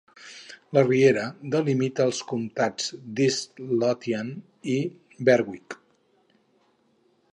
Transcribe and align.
La 0.75 0.83
riera 0.85 1.25
delimita 1.55 2.07
els 2.11 2.21
comtats 2.31 2.89
d'East 3.19 3.61
Lothian 3.83 4.33
i 4.77 4.79
Berwick. 5.31 5.81